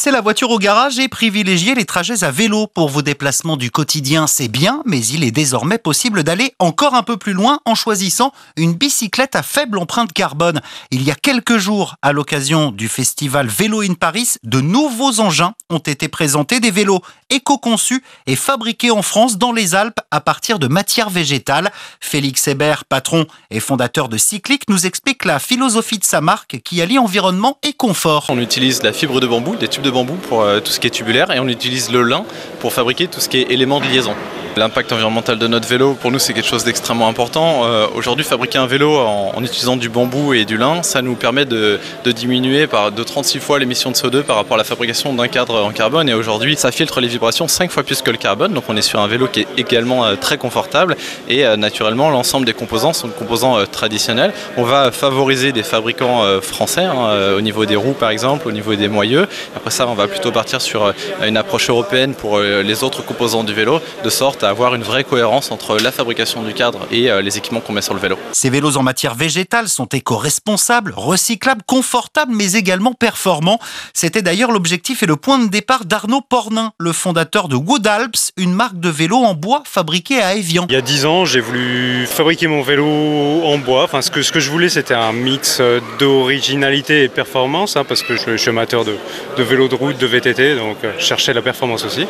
[0.00, 3.70] laisser la voiture au garage et privilégier les trajets à vélo pour vos déplacements du
[3.70, 7.74] quotidien, c'est bien, mais il est désormais possible d'aller encore un peu plus loin en
[7.74, 10.62] choisissant une bicyclette à faible empreinte carbone.
[10.90, 15.52] Il y a quelques jours, à l'occasion du festival Vélo in Paris, de nouveaux engins
[15.68, 20.58] ont été présentés, des vélos éco-conçus et fabriqués en France dans les Alpes à partir
[20.58, 21.70] de matières végétales.
[22.00, 26.82] Félix Hébert, patron et fondateur de Cyclic, nous explique la philosophie de sa marque qui
[26.82, 28.26] allie environnement et confort.
[28.28, 30.86] On utilise la fibre de bambou, des tubes de bambou pour euh, tout ce qui
[30.86, 32.24] est tubulaire et on utilise le lin
[32.60, 34.14] pour fabriquer tout ce qui est éléments de liaison.
[34.56, 37.62] L'impact environnemental de notre vélo, pour nous, c'est quelque chose d'extrêmement important.
[37.64, 41.44] Euh, aujourd'hui, fabriquer un vélo en, utilisant du bambou et du lin, ça nous permet
[41.44, 45.28] de, diminuer par, de 36 fois l'émission de CO2 par rapport à la fabrication d'un
[45.28, 46.08] cadre en carbone.
[46.08, 48.52] Et aujourd'hui, ça filtre les vibrations 5 fois plus que le carbone.
[48.52, 50.96] Donc on est sur un vélo qui est également euh, très confortable.
[51.28, 54.32] Et euh, naturellement, l'ensemble des composants sont des composants traditionnels.
[54.56, 58.74] On va favoriser des fabricants français, hein, au niveau des roues par exemple, au niveau
[58.74, 59.28] des moyeux.
[59.54, 60.92] Après ça, on va plutôt partir sur
[61.24, 65.04] une approche européenne pour les autres composants du vélo, de sorte à avoir une vraie
[65.04, 68.18] cohérence entre la fabrication du cadre et euh, les équipements qu'on met sur le vélo.
[68.32, 73.58] Ces vélos en matière végétale sont éco-responsables, recyclables, confortables, mais également performants.
[73.94, 78.32] C'était d'ailleurs l'objectif et le point de départ d'Arnaud Pornin, le fondateur de Wood Alps,
[78.36, 80.66] une marque de vélo en bois fabriquée à Evian.
[80.68, 83.84] Il y a dix ans, j'ai voulu fabriquer mon vélo en bois.
[83.84, 87.84] Enfin, ce que, ce que je voulais, c'était un mix euh, d'originalité et performance, hein,
[87.84, 88.96] parce que je, suis amateur de,
[89.36, 92.06] de, vélo de route, de VTT, donc euh, je cherchais la performance aussi.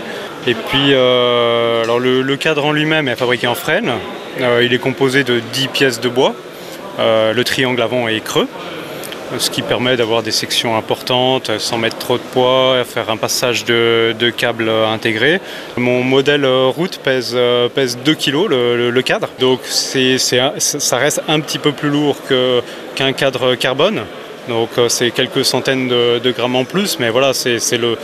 [0.46, 3.92] Et puis, alors le, le, cadre en lui-même est fabriqué en frêne.
[4.40, 6.34] Euh, il est composé de 10 pièces de bois.
[6.98, 8.48] Euh, le triangle avant est creux,
[9.38, 13.64] ce qui permet d'avoir des sections importantes sans mettre trop de poids, faire un passage
[13.64, 15.40] de, câbles intégré.
[15.76, 17.36] Mon modèle route pèse,
[17.74, 22.16] pèse 2 kg le, cadre, donc ça reste un petit peu plus lourd
[22.96, 24.02] qu'un cadre carbone.
[24.50, 27.96] Donc euh, c'est quelques centaines de, grammes en plus, mais voilà, c'est le,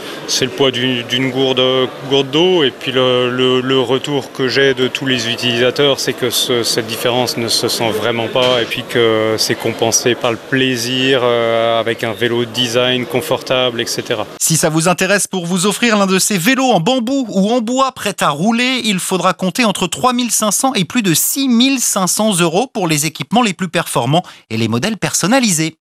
[0.55, 1.61] poids d'une gourde,
[2.09, 2.63] gourde d'eau.
[2.63, 7.49] Et puis le, retour que j'ai de tous les utilisateurs, c'est que cette différence ne
[7.49, 12.13] se sent vraiment pas et puis que c'est compensé par le plaisir euh, avec un
[12.13, 14.21] vélo design confortable, etc.
[14.39, 17.59] Si ça vous intéresse pour vous offrir l'un de ces vélos en bambou ou en
[17.59, 22.87] bois prêt à rouler, il faudra compter entre 3500 et plus de 6500 euros pour
[22.87, 25.75] les équipements les plus performants et les modèles personnalisés.